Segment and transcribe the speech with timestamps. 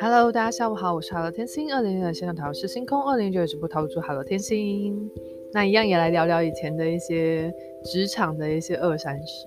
[0.00, 1.74] Hello，大家下午好，我是 Hello 天星。
[1.74, 5.10] 二零零的线上塔罗师星空，二零九也直播塔罗主 Hello 天星。
[5.52, 7.52] 那一样也来聊聊以前的一些
[7.84, 9.46] 职场的一些二三事。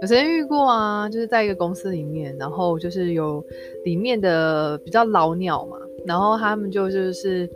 [0.00, 3.44] 有曾经遇过啊，就是在一个公司里面，然后就是有
[3.84, 5.76] 里面的比较老鸟嘛，
[6.06, 7.48] 然后他们就就是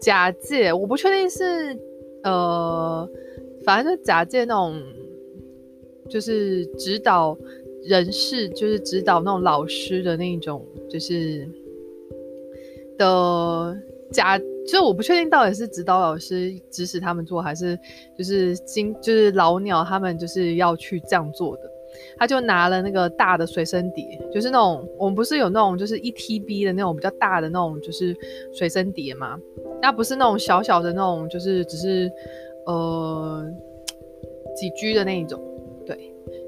[0.00, 1.78] 假借，我不确定是
[2.22, 3.08] 呃，
[3.64, 4.80] 反正就假借那种
[6.08, 7.36] 就是指导。
[7.86, 11.46] 人事就是指导那种老师的那种，就是
[12.96, 13.76] 的
[14.10, 17.78] 假，就我不确定到底是指导老师指使他们做，还是
[18.16, 21.70] 就是新就是老鸟他们就是要去这样做的。
[22.16, 28.16] 他就拿了那个大的随身碟，就是那种我们不是有那种就是一 TB 的那种比较大的那种就是
[28.50, 29.38] 随身碟嘛，
[29.82, 32.10] 那不是那种小小的那种，就是只是
[32.64, 33.46] 呃
[34.56, 35.38] 几 G 的那一种。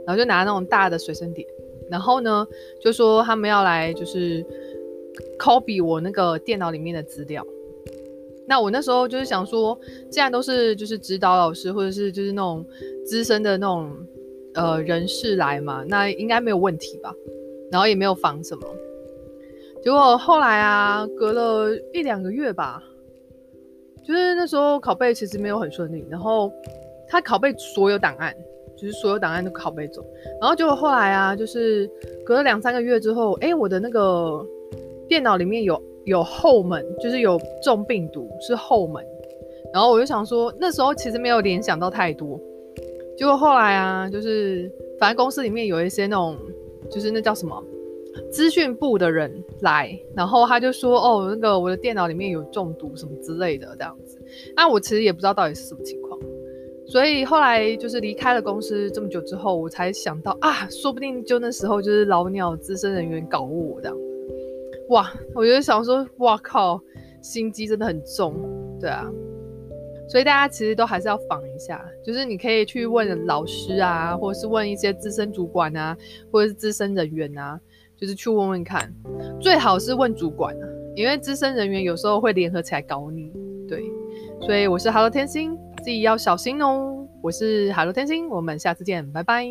[0.06, 1.44] 然后就拿那种大的随身碟，
[1.90, 2.46] 然后呢，
[2.80, 4.44] 就说他们要来就是
[5.38, 7.44] copy 我那个电脑里面的资料。
[8.46, 9.76] 那我那时候就是想说，
[10.08, 12.64] 既然都是就是指导老师或者是就是那种
[13.04, 13.92] 资深的那种
[14.54, 17.12] 呃人士来嘛，那应该没有问题吧？
[17.72, 18.62] 然后也没有防什么。
[19.82, 22.80] 结果后来啊，隔了一两个月吧，
[24.04, 26.52] 就是那时候拷贝其实没有很顺利，然后
[27.08, 28.32] 他拷贝所有档案。
[28.76, 30.04] 就是所有档案都拷贝走，
[30.40, 31.90] 然后结果后来啊，就是
[32.24, 34.44] 隔了两三个月之后，哎、我的那个
[35.08, 39.02] 电脑里面有有后门，就是有中病毒是后门，
[39.72, 42.38] 然后我就想说，那时候其实没有联想到太多，
[43.16, 46.36] 结果后来啊，就是反正公司里面有一些那种，
[46.90, 47.64] 就是那叫什么
[48.30, 54.18] 资讯部的人来，然后他就说，哦，那个我的电脑里面有中毒什么之类的这样子，
[54.54, 56.05] 那我其实也不知道到底是什么情况。
[56.88, 63.96] 所以后来就是离开了公司这么久之后，我才想到啊，说不定就那时候就是老鸟资深人员搞我这样，
[64.90, 65.12] 哇！
[65.34, 66.80] 我就想说，哇靠，
[67.20, 68.34] 心机真的很重，
[68.80, 69.10] 对啊。
[70.08, 75.96] 所以大家其实都还是要防一下，就是你可以去问老师啊，或者是问一些资深主管啊，
[76.30, 77.58] 或者是资深人员啊，
[77.96, 78.94] 就是去问问看，
[79.40, 83.32] 最好是问主管啊，因为资深人员有时候会联合起来搞你，
[83.68, 83.82] 对。
[84.42, 85.58] 所以我是 Hello 天星。
[85.86, 87.06] 自己要小心哦！
[87.22, 89.46] 我是海陆天星，我们下次见，拜拜。